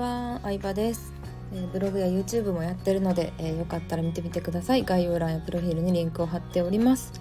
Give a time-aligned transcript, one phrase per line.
[0.00, 1.12] は、相葉です、
[1.52, 4.82] えー、ブログや YouTube もやってるので、えー、よかったら見てみてください。
[4.84, 7.12] 概要欄やプロフィールにリンクを貼っております、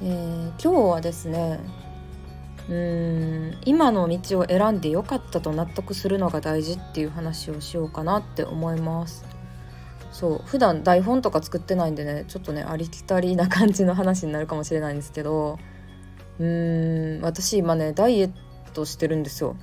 [0.00, 1.58] えー、今日はですね
[2.68, 9.24] うーん今の道を選んでよかったと納得するのが大事っていう話をしようかなって思います。
[10.12, 15.58] そう普段台本とか作ってないんでねちょっとねありきたりな感じの話になるかもしれないんですけど
[16.38, 18.30] うーん私今ねダイエッ
[18.74, 19.56] トしてるんですよ。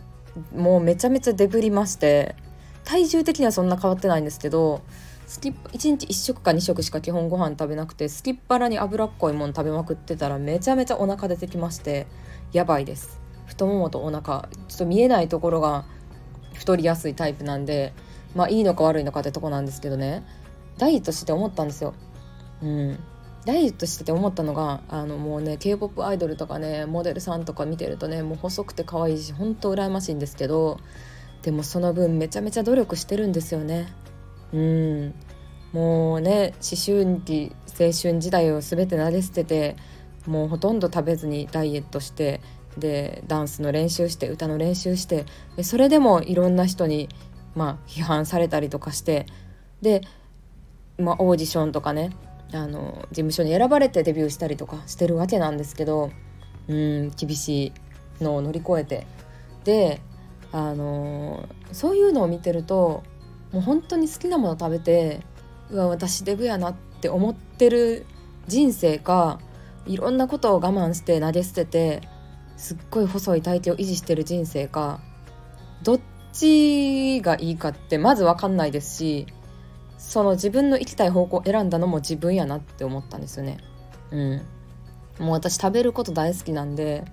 [0.55, 2.35] もうめちゃめちゃデブりまして
[2.83, 4.81] 体重的にはそんな変わってないんですけど
[5.25, 12.07] スキッ1日1食か2食しか基本ご飯食べなくてスキッパラに脂っこいもの食べまくってたらめちゃめちゃお腹出てきまして
[12.51, 13.19] やばいです。
[13.45, 15.85] 太ももとお腹ちょっと見えないところが
[16.53, 17.93] 太りやすいタイプなんで
[18.35, 20.23] まあいいのか悪いのかってとこなんですけどね。
[20.77, 21.93] ダイエットして思ったんですよ。
[22.61, 22.99] うん。
[23.45, 30.79] ダイエットしてて思ったのがあのもうね k p o p アイドルとかねモデルさんとか見てるとねもう細くて可愛いし本当羨ましいんですけど
[31.41, 33.87] でもその分めちゃめちゃ努力してるんですよね。
[34.53, 35.13] うん
[35.73, 39.75] もうね思春期青春時代を全て投げ捨てて
[40.27, 42.39] もうほとんど食べずにダイエットして
[42.77, 45.25] でダンスの練習して歌の練習して
[45.57, 47.09] でそれでもいろんな人に、
[47.55, 49.25] まあ、批判されたりとかして
[49.81, 50.01] で、
[50.97, 52.11] まあ、オーディションとかね
[52.53, 56.11] あの事務所に選ばれてデビューしたりとかしてるわけなんですけど
[56.67, 57.73] うん厳し
[58.19, 59.07] いのを乗り越えて。
[59.63, 60.01] で
[60.51, 63.03] あのそういうのを見てると
[63.51, 65.21] もう本当に好きなもの食べて
[65.71, 68.05] うわ私デブやなって思ってる
[68.47, 69.39] 人生か
[69.87, 72.01] いろんなことを我慢して投げ捨てて
[72.55, 75.01] すっごい細い体型を維持してる人生か
[75.81, 75.99] どっ
[76.31, 79.25] ちがいいかってまず分かんないですし
[80.05, 83.57] その自分の行きたい方向を選んだのも自分やなって思ったんですよね。
[84.11, 84.41] うん、
[85.17, 87.05] もう私食べること大好きなんで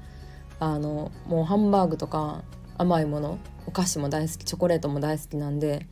[0.59, 2.43] あのもうハンバーグとか
[2.77, 5.87] 甘いものお菓子も大好きチョコレートも大好きなんで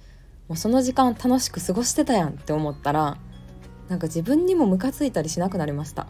[0.48, 3.16] もうその時間楽しく過ごしてたやんって思ったら
[3.88, 6.08] なんか自分にもムカついたりしなくなりました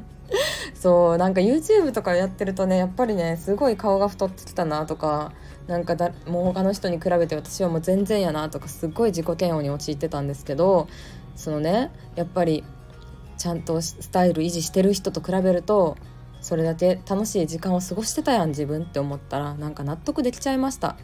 [0.74, 5.32] そうなんか YouTube とかやってるとねやっぱりねすごい顔が太ってきたなとか
[5.70, 10.88] なんかだもう他の人に比べて私はもう全然やなとかすっごい自己嫌悪に陥ってたんですけど
[11.36, 12.64] そのねやっぱり
[13.38, 15.96] ちゃんとスタイル維持してる人と比べると
[16.40, 20.96] それだけ楽しい時間を過ごしてたやん自分って思ったらなんか納得できちゃいました。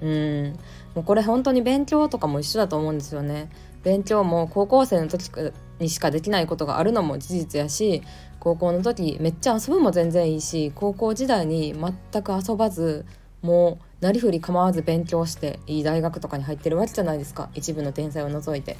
[0.00, 0.58] うん。
[0.94, 3.50] もうこれ本当に勉強とかも一緒だと思うんですよね。
[3.82, 5.30] 勉強も高校生の時
[5.78, 8.02] にしかできないことがあるのも事実やし
[8.40, 13.04] 高校の時めっちゃ遊ぶも全然いいし高校時代に全く遊ばず
[13.44, 17.50] もうなりふり構わず勉強していい大学とかに入ってるわけじゃないですか。
[17.54, 18.78] 一部の天才を除いて。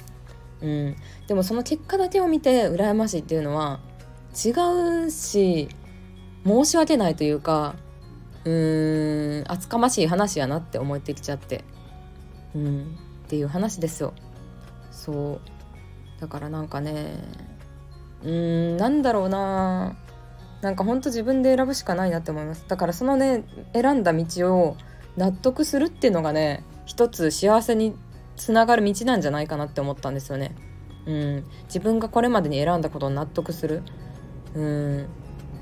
[0.61, 0.95] うん、
[1.27, 3.79] でもその結果だけを見て羨ましいっていうのは
[4.33, 5.69] 違うし
[6.45, 7.75] 申し訳ないというか
[8.45, 11.63] うーん厚かましい話やなって思ってきちゃって、
[12.55, 14.13] うん、っていう話ですよ。
[14.91, 16.21] そう。
[16.21, 17.19] だからなんかね
[18.23, 19.95] うーんなんだろうな。
[20.65, 23.43] なんかほんと自分で選ぶしかないなって思いますだからそのね
[23.73, 24.77] 選んだ道を
[25.15, 27.95] 納得するっていうのがね一つ幸せに
[28.35, 30.55] つながる道なんじゃないかなって思ったんですよね。
[31.05, 33.83] うん、自分がこれまでに選んだことを納得する。
[34.55, 35.07] うん、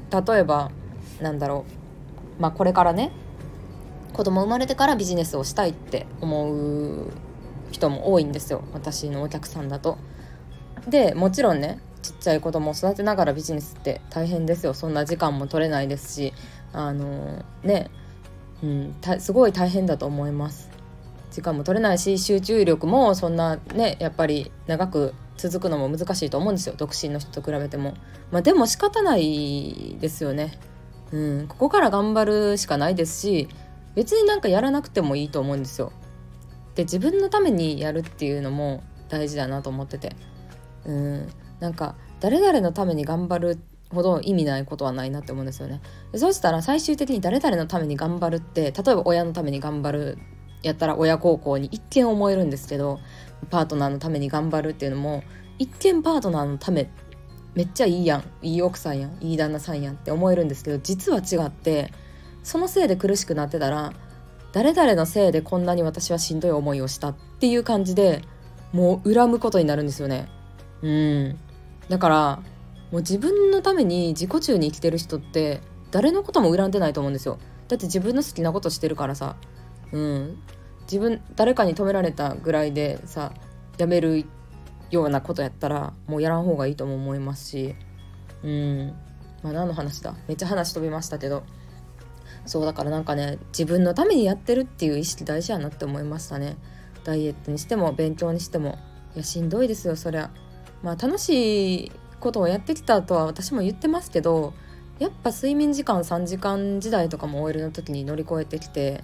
[0.10, 0.72] 例えば
[1.22, 1.66] なんだろ
[2.40, 3.12] う、まあ、これからね
[4.14, 7.12] 子供生まれてからビジネスをしたいって思う
[7.72, 9.98] 人も多いんですよ私のお客さんだと。
[10.88, 14.76] でもちろんねちっちゃい子供を育てながらビジネスって大変ですよ。
[14.76, 16.34] そんな時間も取れないですし。
[16.74, 17.90] あのね。
[18.64, 20.70] うん、すごい大変だと思います。
[21.32, 26.76] 時間も取れないし集中力もそんなねやっぱり長く続くのも難しいと思うんですよ。
[26.78, 27.96] 独身の人と比べても。
[28.32, 30.58] まあでも仕方ないですよね。
[31.12, 33.48] うんここから頑張るしかないですし
[33.94, 35.92] 別になんかやらなくてもいいと思うんですよ。
[36.76, 40.16] で自分のためにやるっていうのも大事だなと思ってて。
[40.86, 41.30] うん。
[41.64, 43.60] なんか誰々のために頑張る
[43.90, 45.80] ほど意味ないことはないなって思うんですよね。
[46.14, 50.18] そうしたら最終的に誰々のために頑張るって例えば親のために頑張る
[50.62, 53.00] やったら親孝行に一見思えるんですけど
[53.50, 55.24] パートナーのために頑張るっていうのも
[55.58, 56.92] 一見パートナーのため
[57.56, 61.94] めっちゃいいやんいい奥さんやんいい旦那さんやんって思えるんですけど実は違って
[62.44, 63.94] そのせいで苦しくなってたら
[64.52, 68.22] 誰々のせいでこんなに私はしんどい思いをしたっていう感じで
[68.74, 70.28] もう恨むことになるんですよね。
[70.82, 71.40] うん
[71.90, 72.44] だから
[72.92, 77.40] もう自分のために自己中に生きてる人って誰のことも恨んでないと思うんですよ。
[77.68, 79.36] だって自分の好きなことしてるからさ。
[79.92, 80.38] うん。
[80.84, 83.34] 自分誰かに止められたぐらいでさ
[83.78, 84.26] やめる
[84.92, 87.76] ようなことやったらもうやらん方がいいとも思いますし。
[88.44, 88.94] うん。
[89.42, 90.16] まあ何の話だ？
[90.28, 91.44] めっちゃ話飛びましたけど。
[92.46, 96.58] そうだからなんかね自分のためにやってるっていう意識大事やなって思いましたね。
[97.04, 98.78] ダイエットにしても勉強にしても。
[99.16, 100.30] いやしんどいですよそりゃ。
[100.84, 104.54] まあ楽しいことをやってきたとは私も言ってますけど
[105.00, 109.04] やっぱ睡眠時間3時間時代とかも OL の時に乗り越えてきて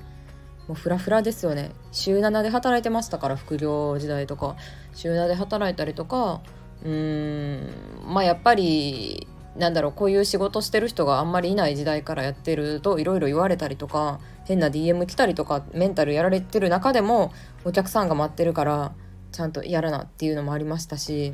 [0.68, 1.72] もうフラフラですよね。
[1.92, 4.56] 週7で働いてましたから副業時代とか。
[4.94, 6.42] 週7で働いたりとか
[6.84, 17.34] うーんまあやっぱりなんだろうこういう仕事してる人があんまりいない時代からやってるといろいろ言われたりとか変な DM 来たりとかメンタルやられてる中でも
[17.66, 18.94] お客さんが待ってるから
[19.32, 21.34] ちゃんとやるなっていうのもありましたし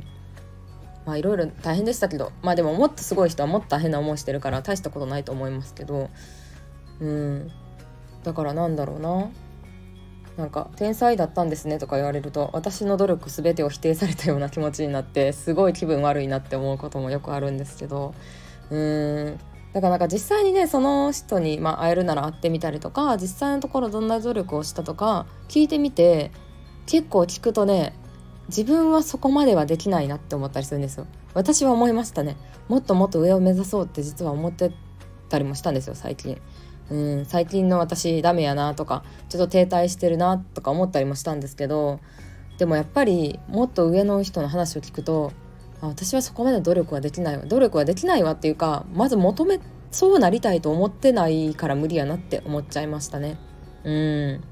[1.06, 6.10] まあいろいろ大変でしたけどまあでももっとすごい人はもっと大変な思いしてるから大したことないと思いますけど
[7.00, 7.50] うん。
[8.24, 9.30] だからなんだろうな。
[10.36, 18.14] なんか「天才だったんですね」とか言われると私の努力全てを否定されたような気持ちになってすごい気分悪いなって思うこともよくあるんですけど
[18.70, 19.38] うーん。
[19.72, 26.32] だからなんか実際にねその人に、まあ、会えるなら会ってみたりとか実際のところどんな努力をしたとか聞いてみて
[26.86, 27.94] 結構聞くとね
[28.48, 31.06] 自分はそこまではできないなって思ったりするんですよ。
[31.34, 32.36] 私は思いましたね。
[32.68, 34.72] もっともっと上を目指そうって実は思って
[35.28, 36.40] たりもしたんですよ最近。
[36.90, 42.00] うん最近の私ダメやなとかちょっと停滞してるなとか思ったりもしたんですけど
[42.58, 45.32] でもやっぱりもっと上の人の話を聞くと
[45.80, 49.60] 私はそこまで努力はできないわ努力はできないわっていうかまず求め
[49.90, 53.38] そうなりたいと思ってないから無理やなって思っちゃいましたね。
[53.84, 54.44] うん。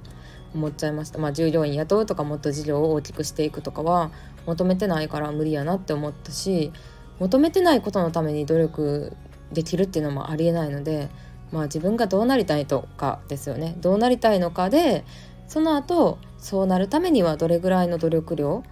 [0.54, 1.18] 思っちゃいました。
[1.18, 4.10] まあ従業員雇うとかもっと事業を大きくしていくとかは
[4.46, 6.72] 求めてないから無理やなって思ったし
[7.18, 9.16] 求めてないことのために努力
[9.52, 11.10] できるっていうのもありえないので
[11.52, 13.76] まあ自分がどうなりたいとかですよね。
[13.78, 15.04] どうなりたいのかで
[15.48, 18.62] その後そうなるためにはどれぐらいの努力量、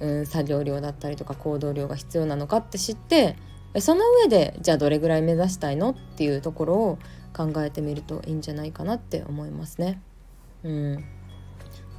[0.00, 3.36] うん、作業量だったりとか行動量が必要なのかって知って
[3.78, 6.98] その上でじゃあどれぐらい目指したいのっていうところを
[7.32, 10.00] 考えてみるといいんじゃないかなって思いますね。
[10.64, 11.04] うん。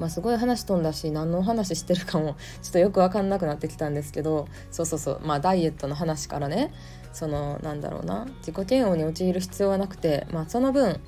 [0.01, 6.73] まあ、すごい話飛んだし何の話してるかも ちょっとよく分かんなくなってきたんですけどそうそうそうまあダイエットの話からね
[7.13, 10.99] そのなんだろうな自己嫌悪に陥る必要はなくて、まあ、その分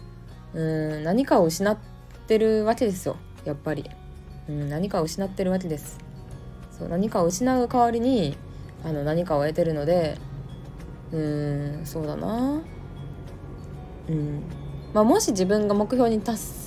[0.54, 0.62] う
[1.00, 1.76] ん何かを失っ
[2.28, 3.90] てるわけですよやっぱり、
[4.48, 5.98] うん、何かを失ってるわけです。
[6.78, 8.38] そう何かを失う代わりに
[8.84, 10.18] あの何かを得てるので
[11.12, 12.62] うんそうだな。
[14.10, 14.44] うん。
[14.94, 16.64] まあもし自分が目標に達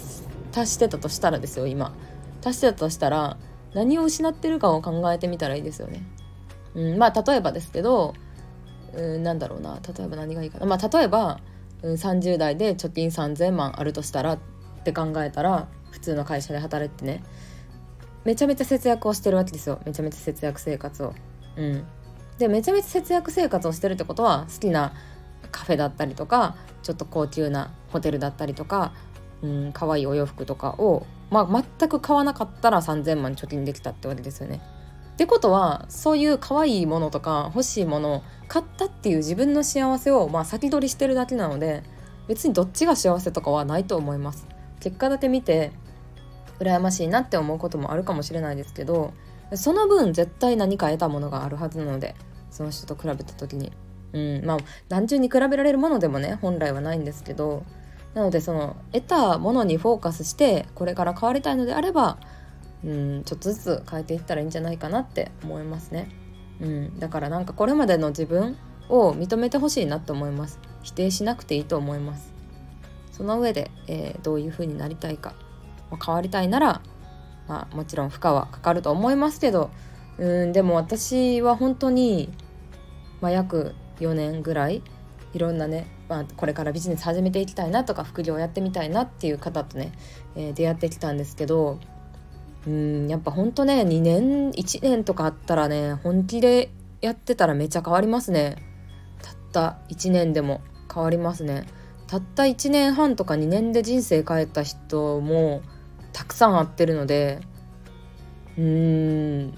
[0.56, 1.94] 達してたとしたらですよ今。
[2.46, 3.36] 達してたとしたら
[3.74, 6.02] 何を失ってるかを考えてみたらいいですよね。
[6.74, 8.14] うん、まあ例えばですけど、
[8.94, 11.40] うん、なんだろうな例えば何がいいかなまあ例えば、
[11.82, 14.38] うん、30代で貯金3,000万あるとしたらっ
[14.84, 17.24] て考えたら普通の会社で働いてね
[18.24, 21.14] めちゃめちゃ節約をしてるわけですよめちゃめちゃ節約生活を。
[21.56, 21.84] うん、
[22.38, 24.92] でめちゃめちゃ節約生活をしてるってことは好きな
[25.50, 28.92] カフェだったりとかちょっと高級なホテルだったりとか
[29.42, 34.60] うん可愛いお洋服とかを、まあ、全く買わなかったら3,000万貯金できたってわけですよね。
[35.14, 41.82] ってことはそういう可愛いものとか欲しいものを買ったっていう自分の幸せをまあ先取りしてるだけなので
[42.28, 44.46] 別にどっちが幸せとかはないと思います。
[44.78, 45.72] 結果だけ見て
[46.60, 49.14] 羨ましいなって思うこともあるかもしれないですけど
[49.54, 52.14] その分絶対何か得たものがあるはずなので
[52.50, 53.72] その人と比べた時に。
[54.12, 54.56] うん、まあ
[54.88, 57.64] 単純に比べられるものでもね本来はないんですけど
[58.14, 62.18] なのでその得たものにフォーカスしてこれから変わりたいのであれば
[62.84, 66.08] うんちょっとずつ変えていったらいいんじゃないかなって思いますね。
[66.60, 68.56] うん、だからなんかこれまでの自分
[68.88, 72.32] を認めてほしいなと思います否定しなくていいと思います
[73.12, 75.34] その上で、えー、どういう風になりたいか、
[75.90, 76.80] まあ、変わりたいなら、
[77.48, 79.70] まあ、もちろん負荷はかかると思いますけど
[80.18, 82.30] うんでも私は本当に、
[83.20, 84.82] まあ、約4年ぐらい
[85.32, 89.92] いろんなね、まあ、これからビジネス始めていきたいなとか副業やってみたいなっていう方とね、
[90.36, 91.80] えー、出会ってきたんですけど
[92.66, 96.70] うんやっぱほんとね2年1年とかあったらね本気で
[97.00, 98.56] やってたらめちゃ変わりますね。
[99.22, 100.60] たった1年でも
[100.92, 101.66] 変わりますね。
[102.08, 105.62] たった1年半とか2年で人生変えた人も
[106.12, 107.40] たくさん会ってるので
[108.56, 109.54] うーん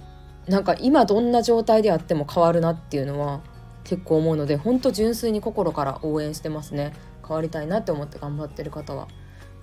[0.49, 3.41] なんか今どんな状態であっても変わるなっていうのは
[3.89, 6.93] 結構思うので本当純粋に心から応援してますね。
[7.27, 9.09] 変わりたいなって思って頑張ってる方は。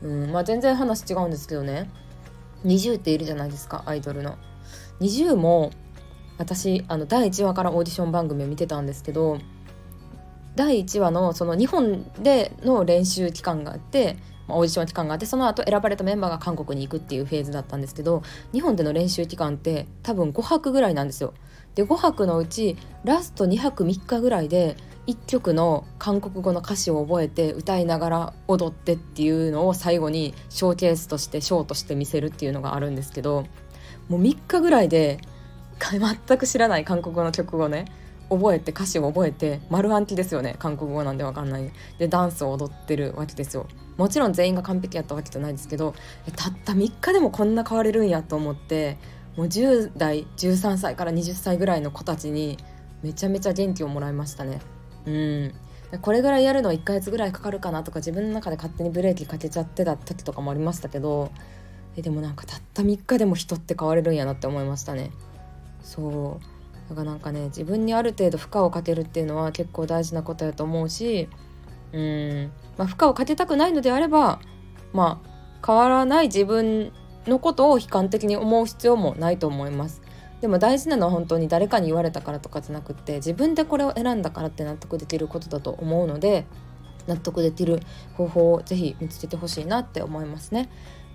[0.01, 1.91] うんまあ全然話違うんですけどね。
[2.65, 4.36] 20っているじゃないですかアイドルの。
[5.00, 5.70] NiziU も
[6.39, 9.38] 私あの第1話からオーディション番組を見てたんですけど
[10.55, 14.17] 第1話のその日本での練習期間があって
[14.48, 18.24] まあ、オーディション期間があってその後選ばれたメンバーが韓国に行くっていうフェーズだったんですけど
[18.54, 21.34] 日本での練習期間って多分5泊ぐらいなんですよ。
[21.75, 33.46] で5泊のうちラスト2泊3日ぐらいで1曲の韓国語の歌詞を覚えて歌いながら踊ってっていうのを最後にショーケースとしてショーとして見せるっていうのがあるんですけど
[34.08, 35.20] もう3日ぐらいで
[35.80, 37.86] 全く知らない韓国語の曲をね
[38.30, 45.94] 覚えて歌詞を覚えて丸暗記ですよね韓国語なんで分かんないでダンスを踊ってるわけですよもちろん全員が完璧やったわけじゃないですけど
[46.36, 48.98] たった3日でもこんな変われるんやと思って
[49.38, 52.58] もう10代13歳から20歳ぐらいの子たちに
[53.04, 54.60] めちゃめちゃ元気をもらいましたね。
[55.06, 55.54] うん。
[56.02, 61.32] これぐらいやるの1ヶ月ぐらいかかるかなとか自分の中で勝手にブレーキかけちゃってた時とかもありましたけど
[61.96, 65.12] えでもなんかたった3日でも人って変われるんやなって思いましたね。
[65.82, 66.90] そう。
[66.90, 71.30] だからなんかね自分にある程度負荷をかけるっていうのは結構大事なことやと思うし
[71.94, 74.39] うん、まあ、負荷をかけたくないのであれば
[74.94, 76.92] まあ変わらない自分
[77.27, 80.01] のことを悲観的に思う必要もないと思います
[80.42, 86.46] でも大事なのは本当に誰かに言われたからとかじゃなくて自分でこれを選んだからって納得できることだと思うので
[87.08, 87.80] 納得できる
[88.15, 90.70] 方法をぜひ見つけてほしいなって思いますね。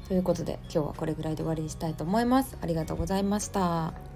[0.09, 2.57] ということで今日はこれぐらいで終わりにしたいと思います。
[2.61, 4.10] ありがとうございました。